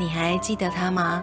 [0.00, 1.22] 你还记得他吗？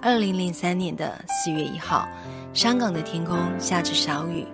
[0.00, 2.06] 二零零三年的四月一号，
[2.54, 4.46] 香港的天空下着小雨。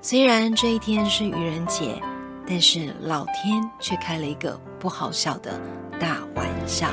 [0.00, 2.00] 虽然这一天是愚人节，
[2.46, 5.60] 但是老天却开了一个不好笑的
[5.98, 6.88] 大玩笑。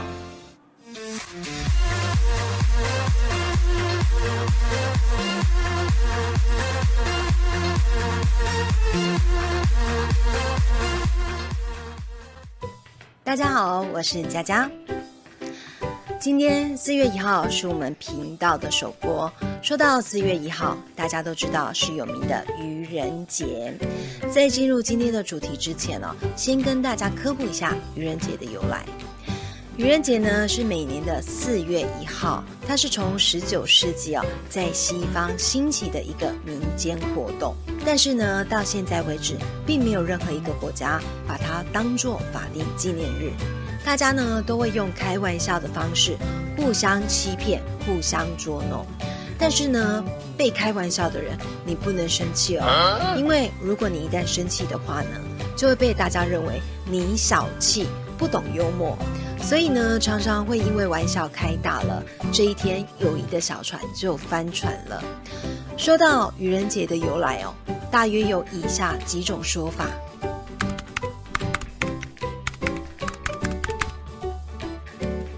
[13.24, 14.68] 大家好，我是佳佳。
[16.20, 19.32] 今天四月一号是我们频道的首播。
[19.62, 23.72] 说到四月一号，大家都知道是有名的愚人节。
[24.34, 28.84] 在进入今天的主题之前呢，先跟大家科普一下愚人节的由来。
[29.78, 37.54] 愚人节呢是每年的四月一号，它是从十九世纪哦在西方兴起的一个民间活动。
[37.86, 39.36] 但是呢，到现在为止，
[39.68, 43.32] 并没有任何一个国家把它当作法定纪念日。
[43.88, 46.18] 大家呢都会用开玩笑的方式
[46.58, 48.86] 互相欺骗、互相捉弄。
[49.40, 50.04] 但是呢，
[50.36, 55.12] 被开玩笑的人，你不能生气哦，因为如果你一旦生气的话呢，
[55.56, 58.98] 就会被大家认为你小气、不懂幽默。
[59.42, 62.04] 所以呢，常常会因为玩笑开大了，
[62.34, 65.02] 这一天友谊的小船就翻船了。
[65.78, 67.54] 说到愚人节的由来哦，
[67.90, 69.86] 大约有以下几种说法。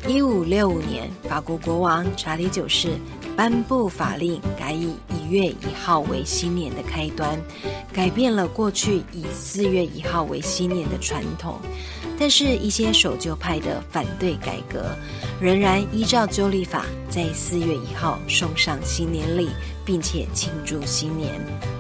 [0.09, 2.97] 一五六五年，法国国王查理九世
[3.37, 7.39] 颁布法令，改以一月一号为新年的开端，
[7.93, 11.59] 改变了过去以四月一号为新年的传统。
[12.19, 14.93] 但是，一些守旧派的反对改革，
[15.39, 19.47] 仍然依照旧历法，在四月一号送上新年礼，
[19.85, 21.33] 并且庆祝新年。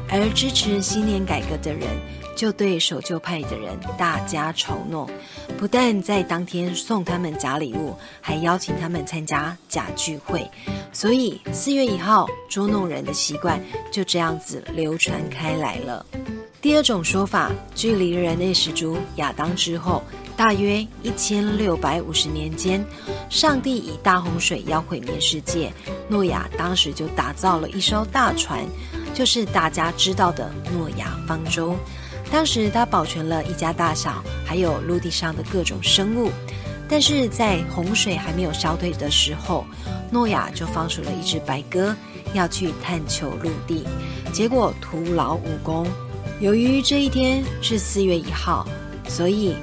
[0.09, 1.89] 而支持新年改革的人，
[2.37, 5.09] 就对守旧派的人大加嘲弄，
[5.57, 10.49] 不但在当天送他们假礼物，还邀请他们参加假聚会。
[10.93, 16.05] 所以，四月一号捉弄人的习惯就这样子流传开来了。
[16.61, 20.03] 第二种说法，距离人类始祖亚当之后。
[20.35, 22.81] 大约一千六百五十年间，
[23.29, 25.69] 上帝以大洪水要毁灭世界，
[26.07, 28.65] 诺亚当时就打造了一艘大船，
[29.13, 31.75] 就是大家知道的诺亚方舟。
[32.31, 36.31] 当时他保全了一家大小，还有陆地上的各种生物。
[36.87, 39.65] 但是在洪水还没有消退的时候，
[40.09, 41.93] 诺亚就放出了一只白鸽，
[42.33, 43.85] 要去探求陆地，
[44.31, 45.85] 结果徒劳无功。
[46.39, 48.67] 由于这一天是四月一号，
[49.07, 49.55] 所以。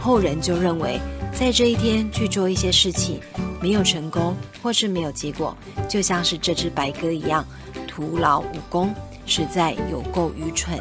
[0.00, 1.00] 后人就认为，
[1.34, 3.20] 在这一天去做一些事情，
[3.60, 5.54] 没有成功或是没有结果，
[5.88, 7.44] 就像是这只白鸽一样，
[7.88, 8.94] 徒劳无功，
[9.26, 10.78] 实在有够愚蠢。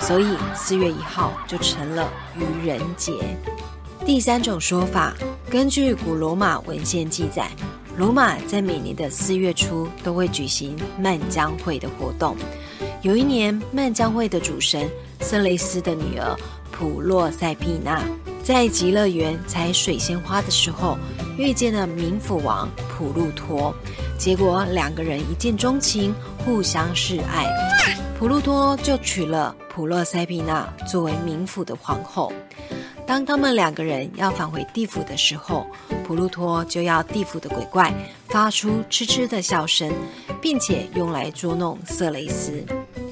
[0.00, 3.12] 所以四月一号就成了愚人节。
[4.06, 5.12] 第三种说法，
[5.50, 7.50] 根据古罗马文献记载，
[7.98, 12.36] 罗马在每年的四月初都会举行漫江会的活动。
[13.02, 16.36] 有一年，曼江会的主神色雷斯的女儿
[16.70, 18.00] 普洛塞庇娜。
[18.44, 20.96] 在极乐园采水仙花的时候，
[21.36, 23.74] 遇见了冥府王普鲁托，
[24.16, 26.14] 结果两个人一见钟情，
[26.44, 27.48] 互相示爱，
[28.16, 32.32] 普鲁托就娶了普洛塞庇娜作为冥府的皇后。
[33.04, 35.66] 当他们两个人要返回地府的时候，
[36.04, 37.92] 普鲁托就要地府的鬼怪
[38.28, 39.92] 发出嗤嗤的笑声，
[40.40, 42.64] 并且用来捉弄色雷斯，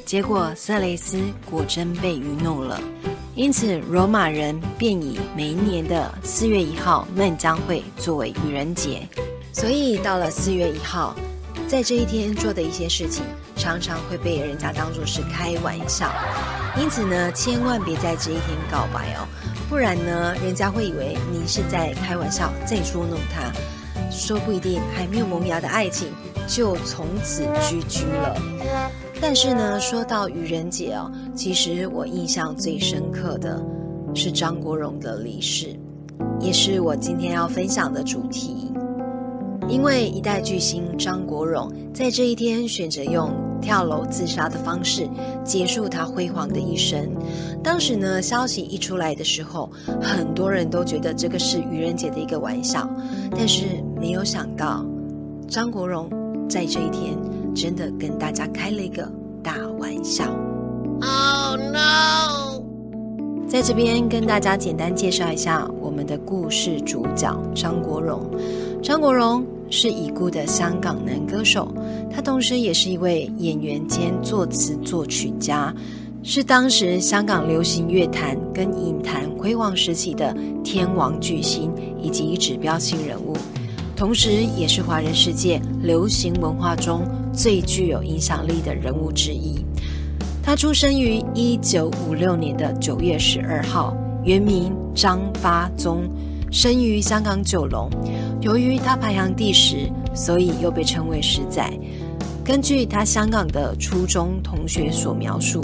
[0.04, 1.18] 结果色雷斯
[1.48, 2.80] 果真被愚弄了。
[3.34, 9.06] 因此，罗马人便以每一年的四月一号曼江会作为愚人节。
[9.52, 11.14] 所以，到了四月一号，
[11.66, 13.24] 在这一天做的一些事情，
[13.56, 16.12] 常常会被人家当作是开玩笑。
[16.78, 19.26] 因此呢，千万别在这一天告白哦，
[19.68, 23.52] 不然呢，人家会以为你是在开玩笑，在捉弄他，
[24.10, 26.08] 说不一定还没有萌芽的爱情
[26.46, 28.36] 就从此居居了。
[29.22, 33.62] 但是呢，说到愚人节哦，其实我印象最深刻的
[34.14, 35.68] 是张国荣的离世，
[36.40, 38.72] 也是我今天要分享的主题。
[39.68, 43.30] 因为一代巨星张国荣在这一天选择用
[43.60, 45.08] 跳楼自杀的方式
[45.44, 47.08] 结束他辉煌的一生。
[47.62, 49.70] 当时呢，消息一出来的时候，
[50.02, 52.88] 很多人都觉得这个是愚人节的一个玩笑，
[53.30, 53.66] 但是
[54.00, 54.84] 没有想到
[55.46, 56.10] 张国荣
[56.48, 57.16] 在这一天。
[57.54, 59.10] 真的跟大家开了一个
[59.42, 60.24] 大玩笑。
[61.02, 62.62] Oh no！
[63.48, 68.30] 在这边跟大家简单介绍一下我们的故事主角张国荣。
[68.82, 71.74] 张国荣是已故的香港男歌手，
[72.10, 75.74] 他同时也是一位演员兼作词作曲家，
[76.22, 83.34] 是当时香港流行乐坛跟影坛辉煌时期的天王巨星以及指标性人物。
[84.00, 89.62] 同时也是华人世界流行文化中最具有影响力的人物之一。
[90.42, 93.94] 他出生于一九五六年的九月十二号，
[94.24, 96.08] 原名张发宗，
[96.50, 97.90] 生于香港九龙。
[98.40, 101.62] 由于他排行第十，所以又被称为“十仔”。
[102.42, 105.60] 根据他香港的初中同学所描述，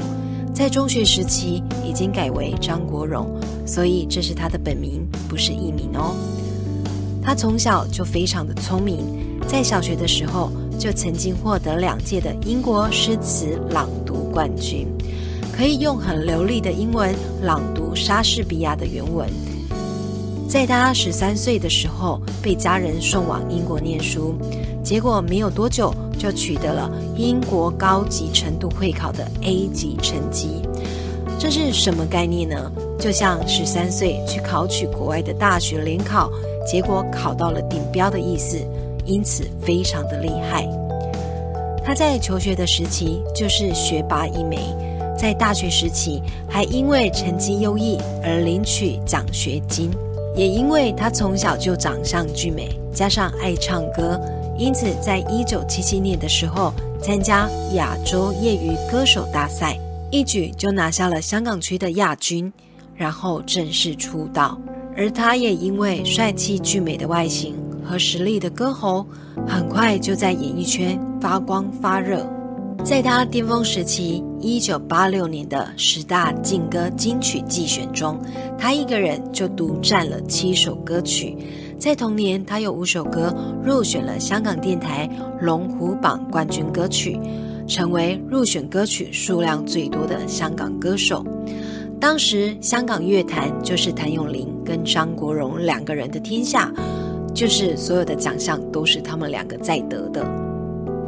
[0.53, 3.35] 在中学时期已经改为张国荣，
[3.65, 6.15] 所以这是他的本名，不是艺名哦。
[7.27, 9.05] 他从小就非常的聪明，
[9.49, 14.87] 在小学的时候就曾经获得两届的英国诗词朗读冠军，
[15.53, 17.13] 可以用很流利的英文
[17.43, 19.29] 朗读莎士比亚的原文。
[20.49, 24.37] 在他十三岁的时候，被家人送往英国念书，
[24.85, 30.63] 结果没有多久就取得了英国高级程度会考的 A 级成绩。
[31.41, 32.71] 这是什么概念呢？
[33.01, 36.31] 就像十三岁去考取国外的大学联考。
[36.67, 38.59] 结果考到了顶标的意思，
[39.05, 40.69] 因此非常的厉害。
[41.85, 44.59] 他在求学的时期就是学霸一枚，
[45.17, 49.91] 在大学时期还因为成绩优异而领取奖学金。
[50.35, 54.21] 也因为他从小就长相俊美，加上爱唱歌，
[54.59, 59.79] 因此在一九七七年的时候参加亚洲业余歌手大赛，
[60.11, 62.53] 一举就拿下了香港区的亚军，
[62.95, 64.59] 然后正式出道。
[64.97, 67.55] 而他也因为帅气俊美的外形
[67.85, 69.07] 和实力的歌喉，
[69.47, 72.27] 很快就在演艺圈发光发热。
[72.83, 78.19] 在他巅峰时期，一九八六年的十大劲歌金曲季选中，
[78.57, 81.37] 他一个人就独占了七首歌曲。
[81.79, 85.11] 在同年，他有五首歌入选了香港电台
[85.41, 87.19] 龙虎榜冠军歌曲，
[87.67, 91.27] 成为入选歌曲数量最多的香港歌手。
[92.01, 96.71] 当时香港乐坛就是谭咏麟跟张国荣两个人的天下，
[97.33, 100.27] 就是所有的奖项都是他们两个在得的。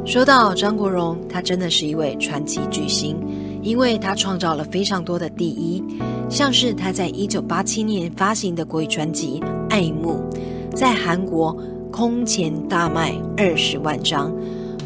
[0.07, 3.17] 说到张国荣，他真的是一位传奇巨星，
[3.61, 5.83] 因为他创造了非常多的第一，
[6.31, 10.23] 像是他在一九八七年发行的国语专辑《爱慕》，
[10.77, 11.55] 在韩国
[11.91, 14.33] 空前大卖二十万张，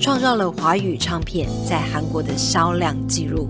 [0.01, 3.47] 创造了华语唱片在韩国的销量纪录。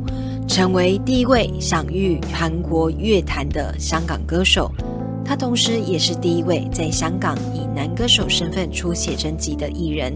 [0.49, 4.71] 成为第一位享誉韩国乐坛的香港歌手，
[5.25, 10.13] 他同时也是第一位在香港以男歌手身份出写真集的艺人，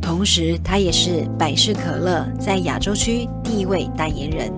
[0.00, 4.52] 同时他也是百事可乐在亚洲区第一位代言人，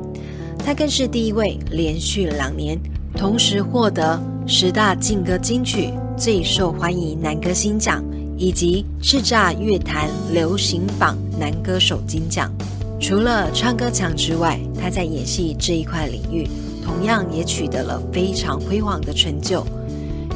[0.59, 2.79] 他更是第一位连续两年
[3.17, 8.05] 同时获得十大劲歌金曲最受欢迎男歌星奖
[8.37, 12.53] 以及叱咤乐坛流行榜男歌手金奖。
[13.01, 16.49] 除了唱歌强之外，他在演戏这一块领域
[16.85, 19.65] 同样也取得了非常辉煌的成就。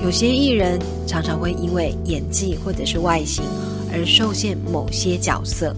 [0.03, 3.45] 有些艺人常常会因为演技或者是外形
[3.93, 5.73] 而受限某些角色，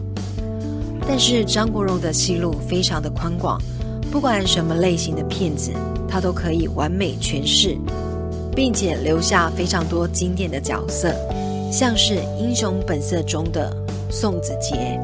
[1.07, 3.61] 但是张国荣的戏路非常的宽广，
[4.11, 5.73] 不管什么类型的片子，
[6.09, 7.77] 他都可以完美诠释，
[8.57, 11.15] 并且留下非常多经典的角色，
[11.71, 13.77] 像是《英雄本色》中的
[14.11, 14.99] 宋子杰。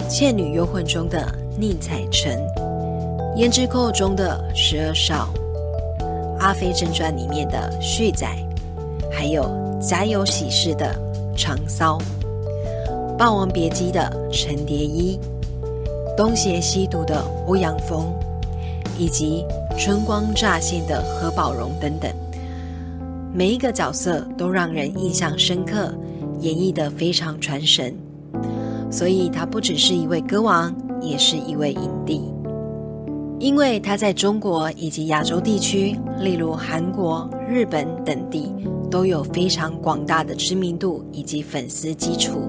[0.08, 2.38] 《倩女幽魂》中的宁采臣，
[3.36, 5.28] 《胭脂扣》中的十二少，
[6.38, 8.26] 《阿飞正传》里面的旭仔，
[9.16, 9.44] 还有
[9.78, 10.92] 《家有喜事》的
[11.36, 11.98] 长骚，
[13.16, 15.18] 《霸王别姬》的陈蝶衣，
[16.16, 18.12] 《东邪西毒》的欧阳锋，
[18.98, 19.44] 以及
[19.78, 22.12] 《春光乍现》的何宝荣等等，
[23.32, 25.94] 每一个角色都让人印象深刻，
[26.40, 27.96] 演绎的非常传神。
[28.90, 32.33] 所以，他不只是一位歌王，也是一位影帝。
[33.44, 38.50] 因为他在中国以及亚洲地区，例如韩国、日本等地，
[38.90, 42.48] 都有非常广大的知名度以及粉丝基础，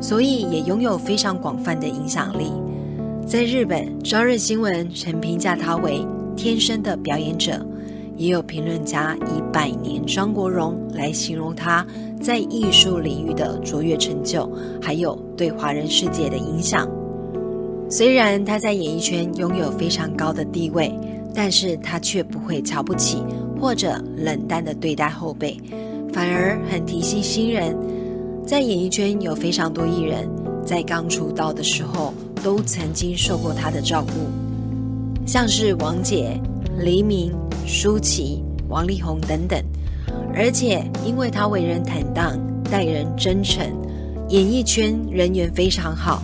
[0.00, 2.50] 所以也拥有非常广泛的影响力。
[3.26, 6.02] 在日本，朝日新闻曾评价他为
[6.34, 7.62] “天生的表演者”。
[8.16, 11.86] 也有评论家以“百年张国荣”来形容他
[12.22, 16.88] 在艺术领域的卓越成就，还有对华人世界的影响。
[17.94, 20.90] 虽然他在演艺圈拥有非常高的地位，
[21.34, 23.22] 但是他却不会瞧不起
[23.60, 25.54] 或者冷淡的对待后辈，
[26.10, 27.76] 反而很提携新人。
[28.46, 30.26] 在演艺圈有非常多艺人，
[30.64, 36.40] 在刚出道的时候都曾经受过他的照顾，像是王杰、
[36.78, 37.30] 黎明。
[37.66, 39.62] 舒淇、王力宏等等，
[40.34, 42.36] 而且因为他为人坦荡、
[42.68, 43.64] 待人真诚，
[44.30, 46.20] 演艺圈人缘非常好，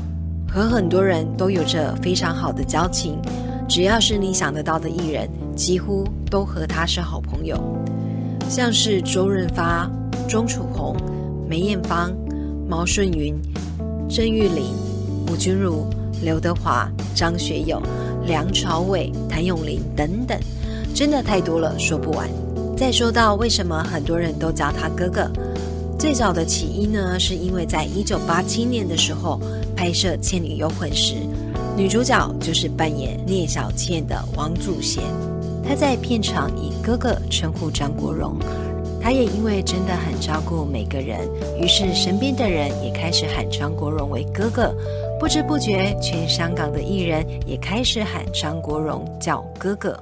[0.48, 3.20] 和很多人都有着非常好的交情。
[3.68, 7.56] 只要是你想得到的艺人，几乎都和他是好朋友。
[8.48, 9.90] 像是周润发、
[10.26, 10.96] 钟楚红、
[11.46, 12.10] 梅艳芳、
[12.66, 13.34] 毛舜筠、
[14.08, 14.72] 郑裕玲、
[15.30, 15.84] 吴君如、
[16.22, 17.82] 刘德华、张学友、
[18.26, 20.38] 梁朝伟、谭咏麟等等，
[20.94, 22.26] 真的太多了，说不完。
[22.74, 25.30] 再说到为什么很多人都叫他哥哥，
[25.98, 29.38] 最早的起因呢，是因为在一九八七年的时候
[29.78, 31.14] 拍摄《倩女幽魂》时，
[31.76, 35.04] 女主角就是扮演聂小倩的王祖贤，
[35.64, 38.36] 她在片场以哥哥称呼张国荣，
[39.00, 41.20] 他也因为真的很照顾每个人，
[41.60, 44.74] 于是身边的人也开始喊张国荣为哥哥，
[45.20, 49.96] 不知不觉，全香港的艺人也开始喊张国荣叫哥哥。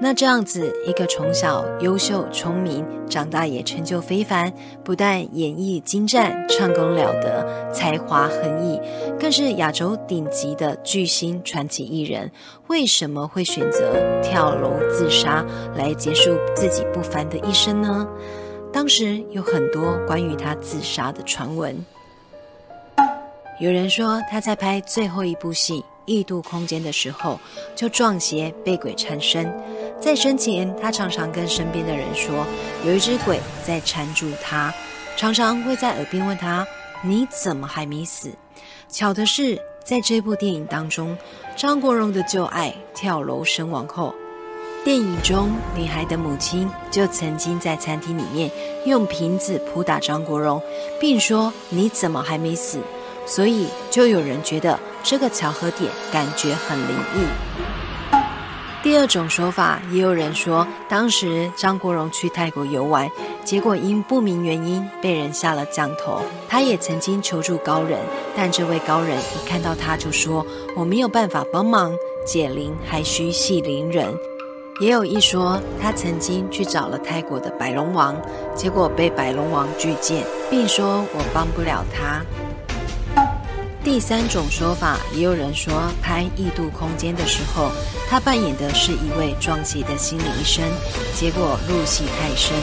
[0.00, 4.52] 那这样子，一个从小优秀聪明，长大也成就非凡，
[4.84, 8.80] 不但演艺精湛、唱功了得、才华横溢，
[9.18, 12.30] 更是亚洲顶级的巨星传奇艺人，
[12.68, 18.06] 为什么会选择跳楼自杀来结束自己不凡的一生呢？
[18.72, 21.84] 当时有很多关于他自杀的传闻，
[23.58, 25.84] 有人说他在拍最后一部戏。
[26.08, 27.38] 异度空间的时候，
[27.76, 29.54] 就撞邪被鬼缠身。
[30.00, 32.46] 在生前，他常常跟身边的人说，
[32.84, 34.72] 有一只鬼在缠住他，
[35.16, 36.66] 常常会在耳边问他
[37.04, 38.30] ：“你怎么还没死？”
[38.88, 41.16] 巧的是，在这部电影当中，
[41.56, 44.14] 张国荣的旧爱跳楼身亡后，
[44.84, 48.50] 电影中女孩的母亲就曾经在餐厅里面
[48.86, 50.62] 用瓶子扑打张国荣，
[51.00, 52.78] 并说：“你怎么还没死？”
[53.26, 54.78] 所以就有人觉得。
[55.10, 58.12] 这个巧合点感觉很灵异。
[58.82, 63.10] 第二种说法，也有人说，当时张国荣去泰国游玩，
[63.42, 66.20] 结果因不明原因被人下了降头。
[66.46, 67.98] 他也曾经求助高人，
[68.36, 70.44] 但这位高人一看到他就说
[70.76, 71.90] ：“我没有办法帮忙
[72.26, 74.14] 解铃，还需系铃人。”
[74.78, 78.14] 也有一说，他曾经去找了泰国的百龙王，
[78.54, 82.20] 结果被百龙王拒见，并说：“我帮不了他。”
[83.88, 87.70] 第三种说法，也有人说，拍《异度空间》的时候，
[88.06, 90.62] 他扮演的是一位撞邪的心理医生，
[91.14, 92.54] 结果入戏太深，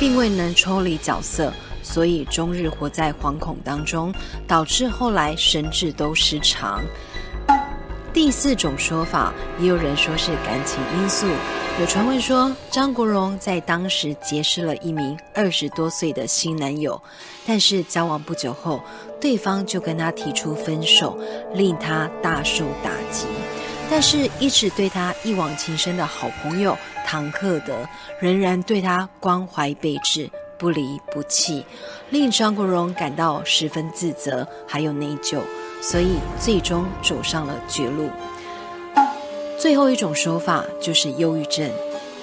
[0.00, 1.52] 并未能抽离角色，
[1.82, 4.14] 所以终日活在惶恐当中，
[4.48, 6.82] 导致后来神智都失常。
[8.12, 11.26] 第四种说法，也有人说是感情因素。
[11.80, 17.00] 有传闻说，张国荣在当时结识了一名二十多岁的新男友，
[17.46, 18.82] 但是交往不久后，
[19.18, 21.18] 对方就跟他提出分手，
[21.54, 23.24] 令他大受打击。
[23.90, 26.76] 但是，一直对他一往情深的好朋友
[27.06, 27.74] 唐克德，
[28.20, 31.64] 仍然对他关怀备至，不离不弃，
[32.10, 35.38] 令张国荣感到十分自责，还有内疚。
[35.82, 38.08] 所以最终走上了绝路。
[39.58, 41.70] 最后一种说法就是忧郁症。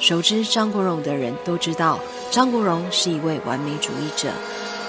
[0.02, 2.00] 熟知张国荣的人都知道，
[2.32, 4.30] 张国荣是一位完美主义者。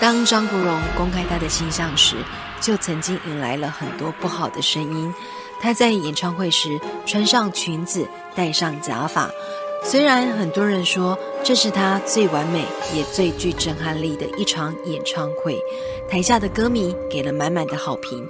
[0.00, 2.14] 当张国荣公开他的形象时，
[2.60, 5.12] 就曾经引来了很多不好的声音。
[5.60, 9.28] 他在演唱会时穿上裙子，戴上假发。
[9.82, 15.58] 虽然很多人说这是他最完美也最具震撼力的一场演唱会，
[16.08, 18.28] 台下的歌迷给了满满的好评。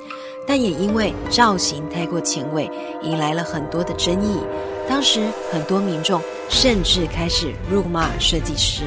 [0.50, 2.68] 但也因为造型太过前卫，
[3.04, 4.40] 引来了很多的争议。
[4.88, 8.82] 当时很多民众甚至开始辱骂设计师。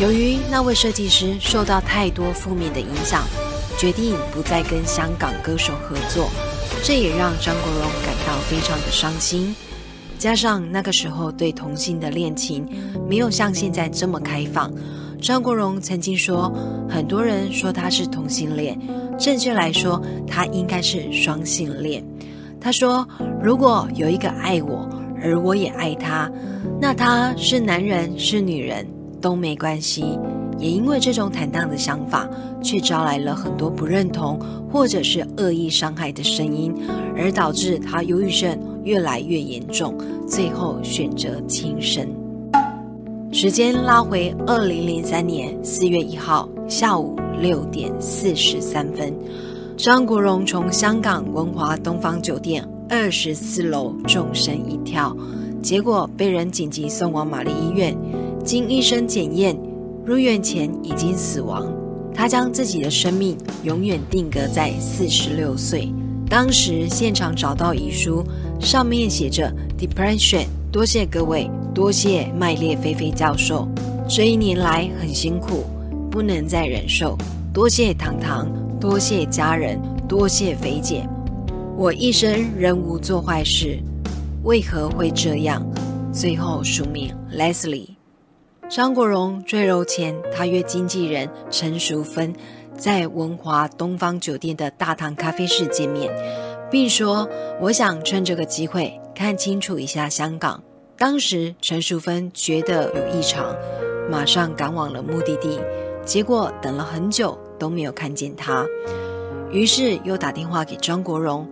[0.00, 3.24] 由于那位设计师受到太多负面的影响，
[3.76, 6.30] 决定不再跟香港歌手合作，
[6.84, 9.52] 这也让张国荣感到非常的伤心。
[10.16, 12.64] 加上那个时候对同性的恋情
[13.08, 14.72] 没有像现在这么开放，
[15.24, 16.52] 张国荣曾经说，
[16.86, 18.78] 很多人说他是同性恋。
[19.18, 22.04] 正确来说，他应该是双性恋。
[22.60, 23.08] 他说
[23.42, 24.86] ：“如果有一个爱我，
[25.22, 26.30] 而我也爱他，
[26.78, 28.86] 那他是男人是女人
[29.18, 30.04] 都没关系。”
[30.60, 32.28] 也因为这种坦荡的想法，
[32.62, 34.38] 却招来了很多不认同
[34.70, 36.70] 或者是恶意伤害的声音，
[37.16, 39.96] 而导致他忧郁症越来越严重，
[40.28, 42.06] 最后选择轻生。
[43.34, 47.18] 时间拉回二零零三年四月一号下午。
[47.40, 49.12] 六点四十三分，
[49.76, 55.14] 张国荣从香港文华东方酒店二十四楼纵身一跳，
[55.60, 57.92] 结果被人紧急送往玛丽医院。
[58.44, 59.58] 经医生检验，
[60.06, 61.66] 入院前已经死亡。
[62.14, 65.92] 他将自己的生命永远定格在四十六岁。
[66.30, 68.24] 当时现场找到遗书，
[68.60, 70.46] 上面写着 “Depression”。
[70.70, 73.68] 多谢各位，多谢麦列菲菲教授，
[74.08, 75.64] 这一年来很辛苦。
[76.08, 77.18] 不能再忍受，
[77.52, 81.04] 多谢糖糖，多谢家人，多谢肥姐。
[81.76, 83.80] 我一生仍无做坏事，
[84.44, 85.66] 为何会这样？
[86.12, 87.96] 最后署名 Leslie。
[88.70, 92.32] 张国荣坠楼前，他约经纪人陈淑芬
[92.76, 96.08] 在文华东方酒店的大堂咖啡室见面，
[96.70, 97.28] 并说
[97.60, 100.62] ：“我想趁这个机会看清楚一下香港。”
[100.96, 103.54] 当时陈淑芬觉得有异常，
[104.08, 105.60] 马上赶往了目的地，
[106.04, 108.64] 结果等了很久都没有看见他，
[109.50, 111.46] 于是又打电话给张国荣。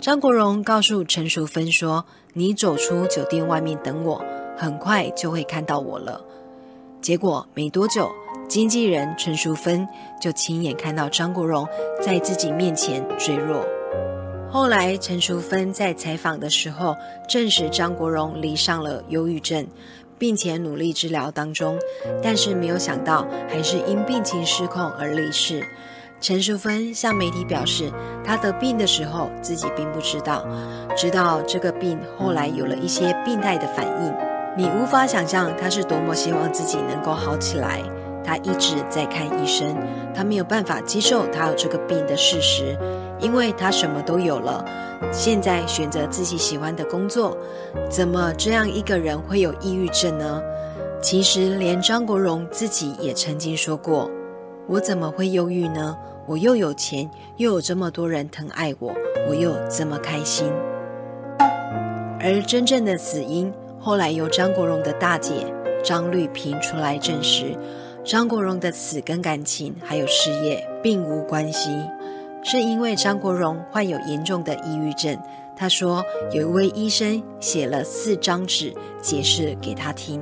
[0.00, 4.20] 张国荣告诉陈淑芬说：“你走出酒店外面等我，
[4.56, 6.20] 很快就会看到我了。”
[7.00, 8.10] 结果没多久，
[8.48, 9.86] 经纪人陈淑芬
[10.20, 11.64] 就亲眼看到张国荣
[12.04, 13.64] 在自己面前坠落。
[14.52, 16.94] 后来，陈淑芬在采访的时候
[17.26, 19.66] 证实，张国荣罹上了忧郁症，
[20.18, 21.78] 并且努力治疗当中，
[22.22, 25.66] 但是没有想到还是因病情失控而离世。
[26.20, 27.90] 陈淑芬向媒体表示，
[28.22, 30.46] 她得病的时候自己并不知道，
[30.94, 34.14] 直到这个病后来有了一些病态的反应，
[34.54, 37.82] 你无法想象她是多么希望自己能够好起来。
[38.22, 39.74] 她一直在看医生，
[40.14, 42.76] 她没有办法接受她有这个病的事实。
[43.22, 44.64] 因为他什么都有了，
[45.12, 47.36] 现在选择自己喜欢的工作，
[47.88, 50.42] 怎么这样一个人会有抑郁症呢？
[51.00, 54.10] 其实连张国荣自己也曾经说过
[54.68, 55.96] ：“我怎么会忧郁呢？
[56.26, 58.92] 我又有钱，又有这么多人疼爱我，
[59.28, 60.52] 我又这么开心。”
[62.20, 65.52] 而真正的死因，后来由张国荣的大姐
[65.82, 67.56] 张绿萍出来证实：
[68.04, 71.70] 张国荣的死跟感情还有事业并无关系。
[72.44, 75.16] 是因为张国荣患有严重的抑郁症，
[75.56, 80.20] 他说有一位医生写了四张纸解释给他听，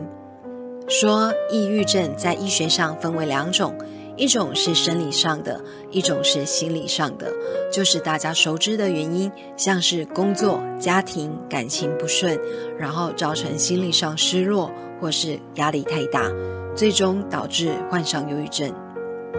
[0.86, 3.74] 说抑郁症在医学上分为两种，
[4.16, 5.60] 一种是生理上的，
[5.90, 7.32] 一种是心理上的，
[7.72, 12.38] 就是大家熟知的原因，像是工作、家庭、感情不顺，
[12.78, 16.30] 然后造成心理上失落或是压力太大，
[16.76, 18.70] 最终导致患上忧郁症。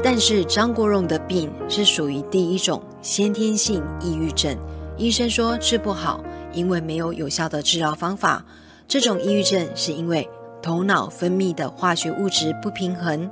[0.03, 4.57] 但是张国荣的病是属于第一种先天性抑郁症，
[4.97, 6.23] 医生说治不好，
[6.53, 8.43] 因为没有有效的治疗方法。
[8.87, 10.27] 这种抑郁症是因为
[10.59, 13.29] 头脑分泌的化学物质不平衡，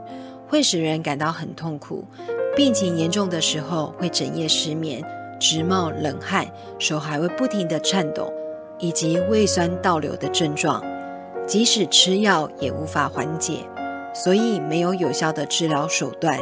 [0.48, 2.06] 会使人感到很痛苦。
[2.56, 5.04] 病情严重的时候会整夜失眠，
[5.40, 8.32] 直冒冷汗，手还会不停地颤抖，
[8.78, 10.84] 以及胃酸倒流的症状，
[11.48, 13.58] 即使吃药也无法缓解，
[14.14, 16.40] 所以没有有效的治疗手段。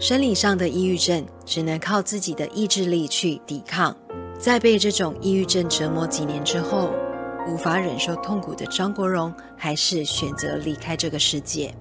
[0.00, 3.96] 生理上的抑郁症只能靠自己的意志力去抵抗。
[4.38, 6.92] 在被这种抑郁症折磨几年之后，
[7.48, 11.74] 无法忍受痛苦的张国荣还是选择离开这个世界。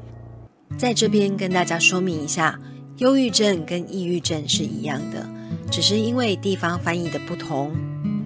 [0.80, 2.60] 在这边跟大家说明一下，
[2.97, 5.23] 忧郁症跟抑郁症是一样的，
[5.69, 7.71] 只是因为地方翻译的不同，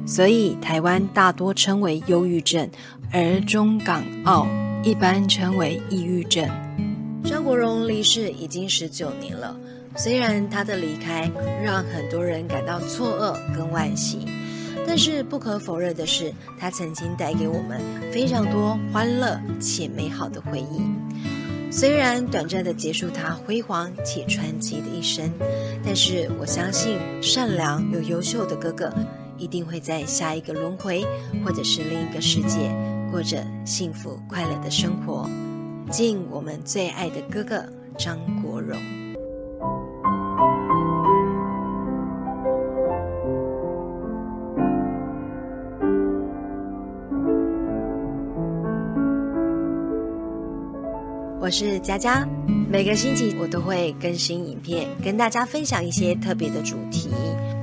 [0.08, 2.70] 所以台湾大多称为忧郁症，
[3.12, 4.48] 而中港澳
[4.86, 6.50] 一般称为抑郁症。
[7.26, 9.54] 张国荣离世已经十九年了。
[9.96, 11.30] 虽然他的离开
[11.64, 14.26] 让很多人感到错愕跟惋惜，
[14.88, 17.80] 但是不可否认的是，他曾经带给我们
[18.12, 20.82] 非常多欢乐且美好的回忆。
[21.72, 25.32] 虽然短暂的结束他辉煌且传奇的一生，
[25.86, 28.92] 但是我相信善良又优秀的哥哥
[29.38, 31.06] 一定会在下一个轮回
[31.46, 32.70] 或者是另一个世界
[33.12, 35.30] 过着幸福快乐的生活。
[35.90, 37.64] 敬我们最爱的哥哥
[37.98, 38.78] 张国荣。
[51.52, 52.26] 是佳佳，
[52.70, 57.10] 每个星期我都会更新影片，跟大家分享一些特别的主题，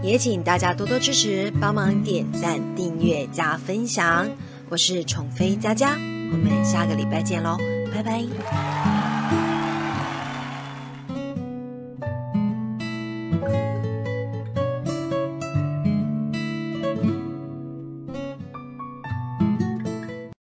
[0.03, 4.29] 也请大家多多支持，帮忙点赞、订阅、加分享。
[4.69, 5.93] 我是宠妃佳佳，
[6.31, 7.57] 我们下个礼拜见喽，
[7.95, 8.68] 拜拜。